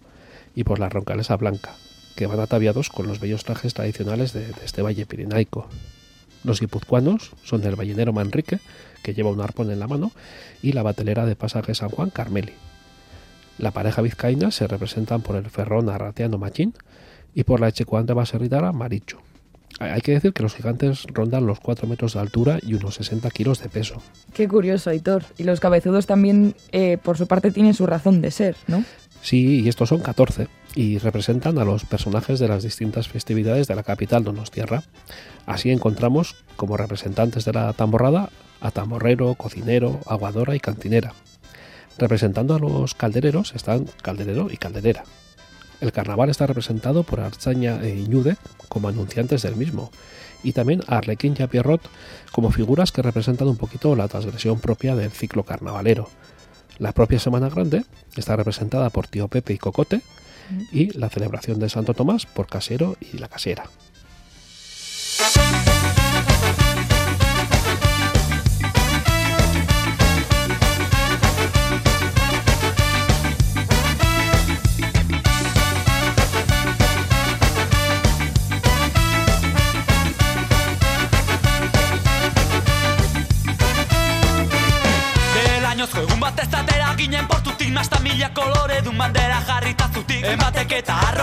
y 0.56 0.64
por 0.64 0.80
la 0.80 0.90
roncalesa 0.90 1.36
blanca, 1.36 1.76
que 2.16 2.28
van 2.28 2.40
ataviados 2.40 2.90
con 2.90 3.08
los 3.08 3.20
bellos 3.20 3.44
trajes 3.44 3.74
tradicionales 3.74 4.32
de 4.34 4.52
este 4.64 4.82
valle 4.82 5.06
pirinaico. 5.06 5.68
Los 6.44 6.60
guipuzcoanos 6.60 7.32
son 7.44 7.64
el 7.64 7.76
ballenero 7.76 8.14
Manrique, 8.14 8.60
que 9.04 9.14
lleva 9.14 9.32
un 9.32 9.42
arpón 9.42 9.72
en 9.72 9.80
la 9.80 9.88
mano, 9.88 10.12
y 10.62 10.74
la 10.74 10.84
batelera 10.84 11.26
de 11.26 11.36
pasaje 11.36 11.76
San 11.76 11.90
Juan 11.90 12.10
Carmeli. 12.10 12.54
La 13.58 13.72
pareja 13.72 14.02
vizcaína 14.02 14.52
se 14.52 14.68
representan 14.68 15.22
por 15.22 15.36
el 15.36 15.50
Ferrón 15.50 15.90
Arratiano 15.90 16.38
Machín 16.38 16.74
y 17.34 17.44
por 17.44 17.60
la 17.60 17.70
Echecuandra 17.70 18.16
Baserritara 18.16 18.72
Marichu. 18.72 19.18
Hay 19.80 20.02
que 20.02 20.14
decir 20.14 20.34
que 20.34 20.44
los 20.44 20.56
gigantes 20.56 21.04
rondan 21.14 21.46
los 21.46 21.60
4 21.60 21.88
metros 21.88 22.14
de 22.14 22.20
altura 22.20 22.60
y 22.62 22.74
unos 22.74 22.96
60 22.96 23.30
kilos 23.32 23.62
de 23.62 23.70
peso. 23.70 24.02
Qué 24.34 24.48
curioso, 24.48 24.90
Aitor. 24.90 25.24
Y 25.38 25.44
los 25.44 25.60
cabezudos 25.60 26.08
también, 26.08 26.56
eh, 26.72 26.98
por 27.02 27.18
su 27.18 27.28
parte, 27.28 27.52
tienen 27.52 27.74
su 27.74 27.86
razón 27.86 28.22
de 28.22 28.32
ser, 28.32 28.56
¿no? 28.68 28.84
Sí, 29.22 29.62
y 29.62 29.70
estos 29.70 29.90
son 29.90 30.00
14 30.00 30.48
y 30.78 31.00
representan 31.00 31.58
a 31.58 31.66
los 31.66 31.86
personajes 31.86 32.38
de 32.38 32.48
las 32.48 32.62
distintas 32.62 33.08
festividades 33.08 33.66
de 33.66 33.74
la 33.74 33.82
capital 33.82 34.24
Donostierra. 34.24 34.84
Así 35.48 35.72
encontramos 35.72 36.36
como 36.56 36.78
representantes 36.78 37.46
de 37.46 37.54
la 37.54 37.74
tamborrada 37.74 38.30
a 38.62 38.70
tamborrero, 38.70 39.34
cocinero, 39.34 40.00
aguadora 40.06 40.56
y 40.56 40.60
cantinera. 40.60 41.16
Representando 41.98 42.54
a 42.54 42.60
los 42.60 42.94
caldereros 42.94 43.56
están 43.56 43.88
calderero 44.04 44.50
y 44.52 44.58
calderera. 44.58 45.04
El 45.82 45.92
carnaval 45.92 46.30
está 46.30 46.46
representado 46.46 47.02
por 47.02 47.22
Arzaña 47.22 47.82
e 47.82 47.98
Iñude 47.98 48.38
como 48.70 48.88
anunciantes 48.88 49.42
del 49.42 49.56
mismo, 49.56 49.90
y 50.44 50.52
también 50.52 50.84
Arlequín 50.86 51.34
y 51.40 51.42
a 51.42 51.48
Pierrot 51.48 51.82
como 52.32 52.52
figuras 52.52 52.92
que 52.92 53.02
representan 53.02 53.48
un 53.48 53.58
poquito 53.58 53.96
la 53.96 54.08
transgresión 54.08 54.60
propia 54.60 54.96
del 54.96 55.10
ciclo 55.10 55.42
carnavalero. 55.42 56.08
La 56.78 56.92
propia 56.92 57.18
Semana 57.18 57.50
Grande 57.50 57.84
está 58.16 58.36
representada 58.36 58.92
por 58.92 59.08
Tío 59.08 59.28
Pepe 59.28 59.54
y 59.54 59.58
Cocote, 59.58 60.04
y 60.72 60.98
la 60.98 61.10
celebración 61.10 61.60
de 61.60 61.70
Santo 61.70 61.94
Tomás 61.94 62.26
por 62.26 62.48
Casero 62.48 62.98
y 63.02 63.18
la 63.18 63.28
Casera. 63.28 63.66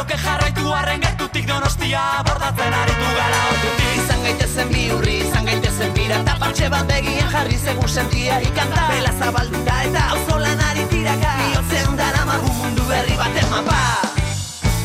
Eta 0.04 0.14
arroke 0.14 0.16
jarraitu 0.23 0.73
arren 0.73 1.00
gertutik 1.00 1.46
Donostia 1.49 2.00
bordatzen 2.26 2.75
aritu 2.75 3.08
gara 3.16 3.40
otutik 3.52 3.96
Izan 4.02 4.23
gaitezen 4.23 4.68
biurri, 4.68 5.16
izan 5.25 5.44
gaitezen 5.46 5.92
bira 5.94 6.18
Eta 6.20 6.37
partxe 6.40 6.68
bat 6.68 6.87
begien 6.88 7.30
jarri 7.32 7.56
segun 7.58 7.88
sentia 7.88 8.40
ikanta 8.40 8.88
Bela 8.90 9.12
zabaldura 9.18 9.78
eta 9.84 10.02
auzolan 10.11 10.61
ari 10.70 10.84
tiraka. 10.90 11.32
Biotzen 11.40 11.96
dara 11.96 12.25
magu 12.25 12.52
mundu 12.52 12.84
berri 12.88 13.16
baten 13.16 13.49
mapa 13.50 13.80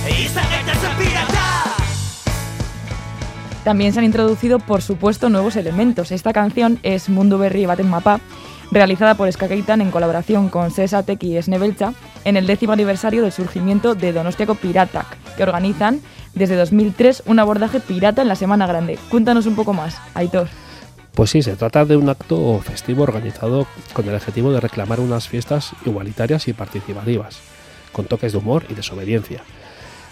Izan 0.07 0.47
gaitezen 0.53 0.95
pirata. 0.97 1.45
También 3.63 3.93
se 3.93 3.99
han 3.99 4.05
introducido, 4.05 4.57
por 4.57 4.81
supuesto, 4.81 5.29
nuevos 5.29 5.55
elementos. 5.57 6.11
Esta 6.11 6.33
canción 6.33 6.79
es 6.81 7.09
Mundo 7.09 7.37
Berri 7.37 7.65
Baten 7.65 7.89
Mapa, 7.89 8.19
realizada 8.71 9.15
por 9.15 9.31
Skakeitan 9.31 9.81
en 9.81 9.91
colaboración 9.91 10.49
con 10.49 10.71
Sesatek 10.71 11.23
y 11.23 11.41
Snebelcha 11.41 11.93
en 12.23 12.37
el 12.37 12.47
décimo 12.47 12.73
aniversario 12.73 13.21
del 13.21 13.31
surgimiento 13.31 13.95
de 13.95 14.13
Donostiaco 14.13 14.55
Piratak, 14.55 15.17
que 15.35 15.43
organizan 15.43 16.01
desde 16.35 16.55
2003 16.55 17.23
un 17.25 17.39
abordaje 17.39 17.79
pirata 17.79 18.21
en 18.21 18.27
la 18.27 18.35
Semana 18.35 18.67
Grande. 18.67 18.99
Cuéntanos 19.09 19.45
un 19.45 19.55
poco 19.55 19.73
más, 19.73 19.97
Aitor. 20.13 20.47
Pues 21.13 21.31
sí, 21.31 21.41
se 21.41 21.55
trata 21.55 21.85
de 21.85 21.97
un 21.97 22.07
acto 22.07 22.59
festivo 22.59 23.03
organizado 23.03 23.67
con 23.93 24.07
el 24.07 24.15
objetivo 24.15 24.51
de 24.51 24.61
reclamar 24.61 24.99
unas 24.99 25.27
fiestas 25.27 25.71
igualitarias 25.85 26.47
y 26.47 26.53
participativas, 26.53 27.39
con 27.91 28.05
toques 28.05 28.31
de 28.31 28.37
humor 28.37 28.63
y 28.69 28.73
desobediencia. 28.73 29.43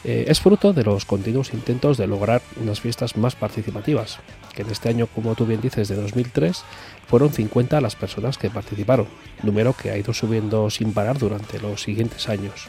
Eh, 0.03 0.25
es 0.27 0.41
fruto 0.41 0.73
de 0.73 0.83
los 0.83 1.05
continuos 1.05 1.53
intentos 1.53 1.97
de 1.97 2.07
lograr 2.07 2.41
unas 2.61 2.81
fiestas 2.81 3.15
más 3.15 3.35
participativas, 3.35 4.19
que 4.57 4.63
en 4.63 4.71
este 4.71 4.89
año, 4.89 5.05
como 5.05 5.35
tú 5.35 5.45
bien 5.45 5.61
dices, 5.61 5.87
de 5.87 5.95
2003, 5.95 6.63
fueron 7.07 7.31
50 7.31 7.79
las 7.79 7.95
personas 7.95 8.39
que 8.39 8.49
participaron, 8.49 9.05
número 9.43 9.73
que 9.73 9.91
ha 9.91 9.97
ido 9.97 10.15
subiendo 10.15 10.71
sin 10.71 10.93
parar 10.93 11.19
durante 11.19 11.59
los 11.59 11.83
siguientes 11.83 12.27
años. 12.27 12.67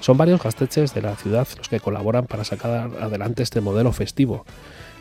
Son 0.00 0.16
varios 0.16 0.42
gasteches 0.42 0.92
de 0.92 1.02
la 1.02 1.14
ciudad 1.14 1.46
los 1.56 1.68
que 1.68 1.78
colaboran 1.78 2.26
para 2.26 2.42
sacar 2.42 2.90
adelante 3.00 3.44
este 3.44 3.60
modelo 3.60 3.92
festivo. 3.92 4.44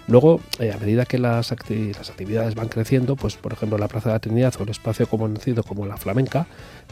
Luego, 0.08 0.40
eh, 0.60 0.72
a 0.72 0.78
medida 0.78 1.06
que 1.06 1.18
las, 1.18 1.52
actividades 1.52 2.54
van 2.54 2.68
creciendo, 2.68 3.16
pues 3.16 3.36
por 3.36 3.54
ejemplo 3.54 3.80
la 3.80 3.88
Plaza 3.88 4.10
de 4.10 4.16
la 4.16 4.20
Trinidad 4.20 4.54
o 4.60 4.64
el 4.64 4.70
espacio 4.70 5.08
conocido 5.08 5.64
como 5.64 5.88
la 5.88 5.98
Flamenca, 5.98 6.46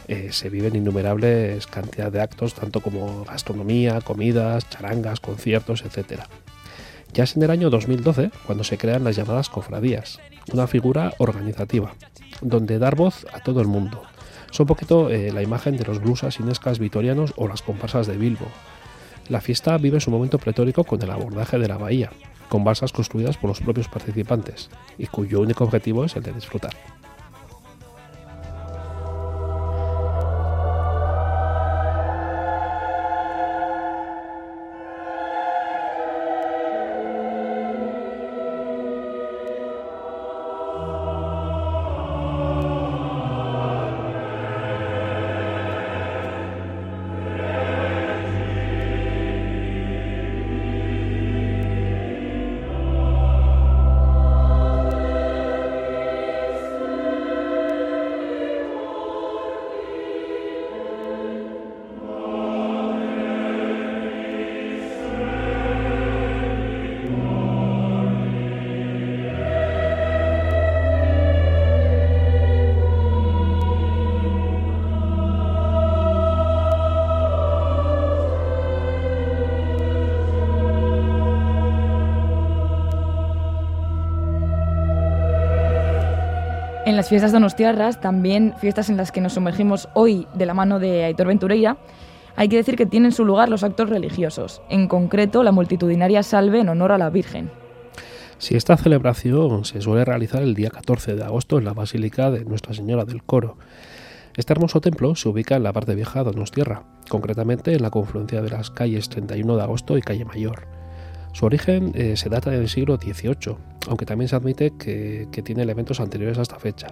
eh, 0.07 0.29
se 0.31 0.49
viven 0.49 0.75
innumerables 0.75 1.67
cantidades 1.67 2.13
de 2.13 2.21
actos, 2.21 2.55
tanto 2.55 2.81
como 2.81 3.23
gastronomía, 3.25 4.01
comidas, 4.01 4.67
charangas, 4.67 5.19
conciertos, 5.19 5.83
etc. 5.83 6.23
Ya 7.13 7.25
es 7.25 7.35
en 7.35 7.43
el 7.43 7.51
año 7.51 7.69
2012 7.69 8.31
cuando 8.45 8.63
se 8.63 8.77
crean 8.77 9.03
las 9.03 9.17
llamadas 9.17 9.49
cofradías, 9.49 10.19
una 10.53 10.67
figura 10.67 11.13
organizativa, 11.17 11.93
donde 12.41 12.79
dar 12.79 12.95
voz 12.95 13.25
a 13.33 13.41
todo 13.41 13.59
el 13.61 13.67
mundo. 13.67 14.03
Son 14.51 14.63
un 14.63 14.67
poquito 14.67 15.09
eh, 15.09 15.31
la 15.31 15.41
imagen 15.41 15.75
de 15.75 15.83
los 15.83 16.01
blusas 16.01 16.39
inescas 16.39 16.79
vitorianos 16.79 17.33
o 17.35 17.47
las 17.47 17.61
comparsas 17.61 18.07
de 18.07 18.17
Bilbo. 18.17 18.47
La 19.27 19.41
fiesta 19.41 19.77
vive 19.77 19.99
su 19.99 20.11
momento 20.11 20.39
pretórico 20.39 20.83
con 20.85 21.01
el 21.01 21.11
abordaje 21.11 21.59
de 21.59 21.67
la 21.67 21.77
bahía, 21.77 22.11
con 22.47 22.63
balsas 22.63 22.93
construidas 22.93 23.37
por 23.37 23.49
los 23.49 23.59
propios 23.59 23.89
participantes, 23.89 24.69
y 24.97 25.07
cuyo 25.07 25.41
único 25.41 25.63
objetivo 25.65 26.05
es 26.05 26.15
el 26.15 26.23
de 26.23 26.33
disfrutar. 26.33 26.73
En 86.91 86.97
las 86.97 87.07
fiestas 87.07 87.31
donostiarras, 87.31 88.01
también 88.01 88.53
fiestas 88.57 88.89
en 88.89 88.97
las 88.97 89.13
que 89.13 89.21
nos 89.21 89.35
sumergimos 89.35 89.87
hoy 89.93 90.27
de 90.33 90.45
la 90.45 90.53
mano 90.53 90.77
de 90.77 91.05
Aitor 91.05 91.27
Ventureira, 91.27 91.77
hay 92.35 92.49
que 92.49 92.57
decir 92.57 92.75
que 92.75 92.85
tienen 92.85 93.13
su 93.13 93.23
lugar 93.23 93.47
los 93.47 93.63
actos 93.63 93.89
religiosos, 93.89 94.61
en 94.67 94.89
concreto 94.89 95.41
la 95.41 95.53
multitudinaria 95.53 96.21
salve 96.21 96.59
en 96.59 96.67
honor 96.67 96.91
a 96.91 96.97
la 96.97 97.09
Virgen. 97.09 97.49
Si 98.39 98.57
esta 98.57 98.75
celebración 98.75 99.63
se 99.63 99.79
suele 99.79 100.03
realizar 100.03 100.43
el 100.43 100.53
día 100.53 100.69
14 100.69 101.15
de 101.15 101.23
agosto 101.23 101.59
en 101.59 101.63
la 101.63 101.73
Basílica 101.73 102.29
de 102.29 102.43
Nuestra 102.43 102.73
Señora 102.73 103.05
del 103.05 103.23
Coro. 103.23 103.55
Este 104.35 104.51
hermoso 104.51 104.81
templo 104.81 105.15
se 105.15 105.29
ubica 105.29 105.55
en 105.55 105.63
la 105.63 105.71
parte 105.71 105.95
vieja 105.95 106.25
de 106.25 106.31
Donostierra, 106.31 106.83
concretamente 107.07 107.73
en 107.73 107.83
la 107.83 107.89
confluencia 107.89 108.41
de 108.41 108.49
las 108.49 108.69
calles 108.69 109.07
31 109.07 109.55
de 109.55 109.63
agosto 109.63 109.97
y 109.97 110.01
Calle 110.01 110.25
Mayor. 110.25 110.80
Su 111.33 111.45
origen 111.45 111.93
eh, 111.95 112.17
se 112.17 112.29
data 112.29 112.51
del 112.51 112.67
siglo 112.67 112.97
XVIII, 112.97 113.55
aunque 113.87 114.05
también 114.05 114.27
se 114.27 114.35
admite 114.35 114.73
que, 114.77 115.27
tiene 115.43 115.63
elementos 115.63 115.99
anteriores 115.99 116.37
a 116.37 116.41
esta 116.41 116.59
fecha. 116.59 116.87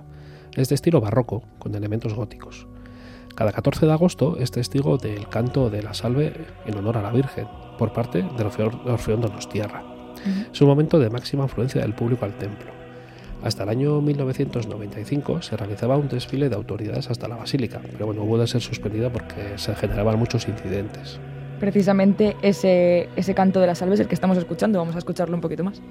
Es 0.55 0.69
de 0.69 0.75
estilo 0.75 1.01
barroco, 1.01 1.43
con 1.59 1.75
elementos 1.75 2.13
góticos. 2.13 2.67
Cada 3.35 3.51
14 3.51 3.85
de 3.85 3.91
agosto 3.91 4.37
es 4.39 4.51
testigo 4.51 4.97
del 4.97 5.27
canto 5.27 5.69
de 5.69 5.83
la 5.83 5.93
salve 5.93 6.33
en 6.65 6.75
honor 6.77 6.97
a 6.97 7.01
la 7.01 7.11
Virgen 7.11 7.47
por 7.77 7.93
parte 7.93 8.23
del 8.23 8.47
Orfeón 8.47 9.21
Donostierra. 9.21 9.83
Es 10.51 10.59
un 10.61 10.67
momento 10.67 10.99
de 10.99 11.09
máxima 11.09 11.45
afluencia 11.45 11.81
del 11.81 11.93
público 11.93 12.25
al 12.25 12.37
templo. 12.37 12.71
Hasta 13.43 13.63
el 13.63 13.69
año 13.69 14.01
1995 14.01 15.41
se 15.41 15.55
realizaba 15.55 15.95
un 15.95 16.09
desfile 16.09 16.49
de 16.49 16.55
autoridades 16.55 17.09
hasta 17.09 17.29
la 17.29 17.37
basílica, 17.37 17.79
pero 17.91 18.07
bueno, 18.07 18.23
hubo 18.23 18.37
de 18.37 18.47
ser 18.47 18.61
suspendida 18.61 19.09
porque 19.09 19.57
se 19.57 19.75
generaban 19.75 20.19
muchos 20.19 20.47
incidentes 20.49 21.19
precisamente 21.59 22.35
ese, 22.41 23.09
ese 23.15 23.33
canto 23.33 23.59
de 23.59 23.67
las 23.67 23.77
salves 23.79 23.99
el 23.99 24.07
que 24.07 24.15
estamos 24.15 24.37
escuchando. 24.37 24.79
Vamos 24.79 24.95
a 24.95 24.99
escucharlo 24.99 25.35
un 25.35 25.41
poquito 25.41 25.63
más. 25.63 25.81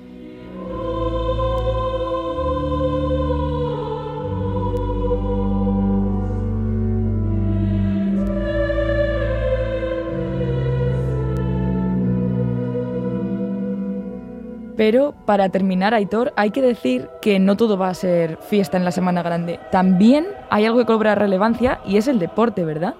Pero 14.79 15.13
para 15.27 15.49
terminar, 15.49 15.93
Aitor, 15.93 16.33
hay 16.37 16.53
que 16.53 16.63
decir 16.63 17.09
que 17.21 17.41
no 17.41 17.57
todo 17.57 17.77
va 17.77 17.89
a 17.89 17.95
ser 17.95 18.39
fiesta 18.49 18.77
en 18.77 18.85
la 18.85 18.93
Semana 18.93 19.25
Grande. 19.25 19.59
También 19.73 20.29
hay 20.51 20.67
algo 20.67 20.79
que 20.79 20.87
cobra 20.87 21.17
relevancia 21.17 21.81
y 21.85 21.97
es 21.97 22.07
el 22.07 22.21
deporte, 22.21 22.65
¿verdad? 22.65 22.95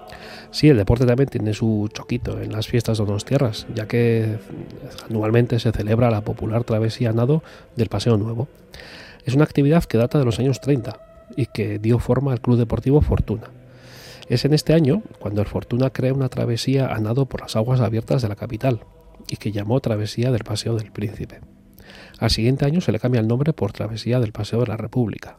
Sí, 0.51 0.67
el 0.67 0.75
deporte 0.75 1.05
también 1.05 1.29
tiene 1.29 1.53
su 1.53 1.89
choquito 1.93 2.41
en 2.41 2.51
las 2.51 2.67
fiestas 2.67 2.97
de 2.97 3.05
tierras, 3.25 3.65
ya 3.73 3.87
que 3.87 4.39
anualmente 5.09 5.57
se 5.57 5.71
celebra 5.71 6.11
la 6.11 6.19
popular 6.19 6.65
travesía 6.65 7.13
nado 7.13 7.43
del 7.77 7.87
Paseo 7.87 8.17
Nuevo. 8.17 8.49
Es 9.23 9.33
una 9.33 9.45
actividad 9.45 9.85
que 9.85 9.97
data 9.97 10.19
de 10.19 10.25
los 10.25 10.37
años 10.37 10.59
30 10.59 10.99
y 11.37 11.45
que 11.45 11.79
dio 11.79 11.99
forma 11.99 12.33
al 12.33 12.41
Club 12.41 12.57
Deportivo 12.57 12.99
Fortuna. 12.99 13.51
Es 14.27 14.43
en 14.43 14.53
este 14.53 14.73
año 14.73 15.01
cuando 15.19 15.39
el 15.39 15.47
Fortuna 15.47 15.91
crea 15.91 16.13
una 16.13 16.27
travesía 16.27 16.87
a 16.87 16.99
nado 16.99 17.25
por 17.25 17.39
las 17.39 17.55
aguas 17.55 17.79
abiertas 17.79 18.21
de 18.21 18.27
la 18.27 18.35
capital 18.35 18.81
y 19.29 19.37
que 19.37 19.53
llamó 19.53 19.79
Travesía 19.79 20.29
del 20.29 20.43
Paseo 20.43 20.75
del 20.75 20.91
Príncipe. 20.91 21.39
Al 22.19 22.29
siguiente 22.29 22.65
año 22.65 22.81
se 22.81 22.91
le 22.91 22.99
cambia 22.99 23.21
el 23.21 23.27
nombre 23.27 23.53
por 23.53 23.71
Travesía 23.71 24.19
del 24.19 24.33
Paseo 24.33 24.59
de 24.59 24.67
la 24.67 24.77
República. 24.77 25.37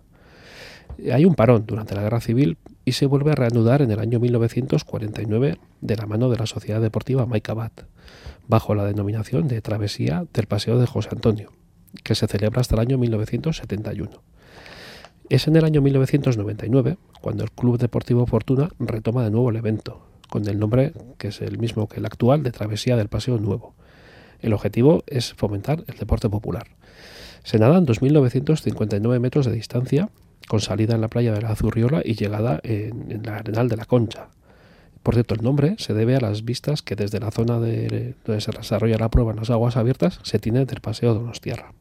Hay 1.13 1.25
un 1.25 1.35
parón 1.35 1.65
durante 1.67 1.95
la 1.95 2.03
Guerra 2.03 2.21
Civil 2.21 2.59
y 2.85 2.93
se 2.93 3.07
vuelve 3.07 3.33
a 3.33 3.35
reanudar 3.35 3.83
en 3.83 3.91
el 3.91 4.01
año 4.01 4.19
1949 4.19 5.59
de 5.81 5.97
la 5.97 6.07
mano 6.07 6.31
de 6.31 6.39
la 6.39 6.47
Sociedad 6.47 6.81
Deportiva 6.81 7.27
Maicabat, 7.27 7.83
bajo 8.49 8.75
la 8.75 8.85
denominación 8.85 9.47
de 9.47 9.61
Travesía 9.61 10.25
del 10.33 10.47
Paseo 10.47 10.79
de 10.79 10.87
José 10.87 11.11
Antonio, 11.13 11.53
que 12.03 12.15
se 12.15 12.27
celebra 12.27 12.61
hasta 12.61 12.75
el 12.77 12.81
año 12.81 12.99
1971. 12.99 14.11
Es 15.29 15.47
en 15.47 15.57
el 15.57 15.65
año 15.65 15.81
1999 15.81 16.97
cuando 17.21 17.45
el 17.45 17.51
Club 17.53 17.79
Deportivo 17.79 18.27
Fortuna 18.27 18.71
retoma 18.79 19.23
de 19.23 19.31
nuevo 19.31 19.51
el 19.51 19.57
evento, 19.57 20.07
con 20.29 20.49
el 20.49 20.59
nombre 20.59 20.93
que 21.19 21.29
es 21.29 21.41
el 21.43 21.59
mismo 21.59 21.89
que 21.89 21.99
el 21.99 22.07
actual 22.07 22.43
de 22.43 22.53
Travesía 22.53 22.97
del 22.97 23.09
Paseo 23.09 23.39
Nuevo, 23.39 23.75
el 24.43 24.53
objetivo 24.53 25.03
es 25.07 25.35
fomentar 25.35 25.85
el 25.87 25.97
deporte 25.97 26.29
popular. 26.29 26.67
Se 27.43 27.59
nadan 27.59 27.87
2.959 27.87 29.19
metros 29.21 29.47
de 29.47 29.53
distancia, 29.53 30.11
con 30.49 30.61
salida 30.61 30.95
en 30.95 31.01
la 31.01 31.09
playa 31.09 31.33
de 31.33 31.43
la 31.43 31.51
Azurriola 31.51 32.03
y 32.05 32.15
llegada 32.15 32.61
en, 32.63 33.23
la 33.25 33.37
Arenal 33.37 33.69
de 33.69 33.77
la 33.77 33.85
Concha. 33.85 34.29
Por 35.03 35.15
cierto, 35.15 35.35
el 35.35 35.43
nombre 35.43 35.77
se 35.79 35.95
debe 35.95 36.17
a 36.17 36.21
las 36.21 36.45
vistas 36.45 36.83
que 36.83 36.97
desde 36.97 37.21
la 37.21 37.31
zona 37.31 37.59
de, 37.59 38.15
donde 38.25 38.41
se 38.41 38.51
desarrolla 38.51 38.99
la 38.99 39.09
prueba 39.09 39.31
en 39.31 39.39
las 39.39 39.51
aguas 39.51 39.77
abiertas 39.77 40.21
se 40.23 40.39
tiene 40.39 40.67
del 40.67 40.81
Paseo 40.81 41.15
de 41.15 41.21
Donostierra. 41.21 41.73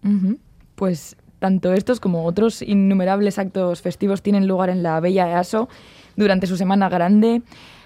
Pues 0.76 1.18
tanto 1.40 1.74
estos 1.74 2.00
como 2.00 2.26
otros 2.26 2.62
innumerables 2.62 3.40
actos 3.40 3.82
festivos 3.82 4.22
tienen 4.22 4.48
lugar 4.48 4.70
en 4.70 4.84
la 4.84 5.00
Bella 5.00 5.30
EASO 5.30 5.68
durante 6.16 6.48
su 6.48 6.56
Semana 6.56 6.90
Grande, 6.90 7.42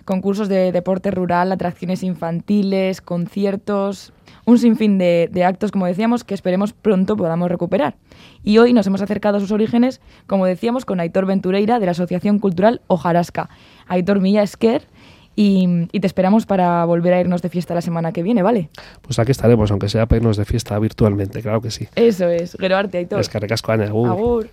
concursos 0.05 0.49
de 0.49 0.71
deporte 0.71 1.11
rural, 1.11 1.51
atracciones 1.51 2.03
infantiles, 2.03 3.01
conciertos, 3.01 4.13
un 4.45 4.59
sinfín 4.59 4.97
de, 4.97 5.43
actos, 5.45 5.71
como 5.71 5.85
decíamos, 5.85 6.23
que 6.23 6.33
esperemos 6.33 6.73
pronto 6.73 7.15
podamos 7.15 7.49
recuperar. 7.49 7.95
Y 8.43 8.57
hoy 8.57 8.73
nos 8.73 8.87
hemos 8.87 9.01
acercado 9.01 9.37
a 9.37 9.39
sus 9.39 9.51
orígenes, 9.51 10.01
como 10.27 10.45
decíamos, 10.45 10.85
con 10.85 10.99
Aitor 10.99 11.25
Ventureira 11.25 11.79
de 11.79 11.85
la 11.85 11.91
Asociación 11.91 12.39
Cultural 12.39 12.81
Ojarasca. 12.87 13.49
Aitor 13.87 14.19
Milla 14.19 14.43
Esquer, 14.43 14.87
y, 15.35 15.87
te 15.87 16.05
esperamos 16.05 16.45
para 16.45 16.85
volver 16.85 17.13
a 17.13 17.19
irnos 17.19 17.41
de 17.41 17.49
fiesta 17.49 17.73
la 17.73 17.81
semana 17.81 18.11
que 18.11 18.21
viene, 18.21 18.43
¿vale? 18.43 18.69
Pues 19.01 19.17
aquí 19.17 19.31
estaremos, 19.31 19.71
aunque 19.71 19.89
sea 19.89 20.05
para 20.05 20.17
irnos 20.17 20.37
de 20.37 20.45
fiesta 20.45 20.77
virtualmente, 20.77 21.41
claro 21.41 21.59
que 21.61 21.71
sí. 21.71 21.87
Eso 21.95 22.27
es, 22.29 22.55
Gero 22.59 22.77
Arte, 22.77 22.99
Aitor. 22.99 23.19
Es 23.19 23.29
que 23.29 23.39
recasco, 23.39 23.71
Agur. 23.71 24.49